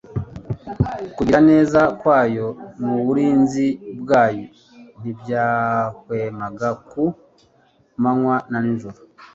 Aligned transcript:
Kugira 1.15 1.39
neza 1.49 1.79
kwayo 1.99 2.47
n'uburinzi 2.81 3.67
bwayo 4.01 4.45
ntibyahwemaga 4.99 6.69
ku 6.89 7.03
manywa 8.01 8.35
na 8.51 8.59
nijoro. 8.63 8.99